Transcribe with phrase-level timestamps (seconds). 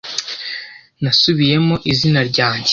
[1.01, 2.69] Nasubiyemo izina ryanjye.